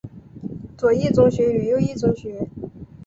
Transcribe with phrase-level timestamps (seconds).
[0.75, 2.49] 左翼宗学与右翼宗学。